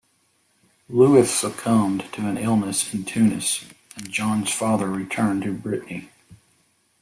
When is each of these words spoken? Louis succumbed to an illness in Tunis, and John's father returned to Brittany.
Louis 0.89 1.29
succumbed 1.31 2.07
to 2.13 2.25
an 2.27 2.35
illness 2.35 2.91
in 2.91 3.03
Tunis, 3.05 3.65
and 3.95 4.09
John's 4.09 4.49
father 4.49 4.89
returned 4.89 5.43
to 5.43 5.53
Brittany. 5.53 6.09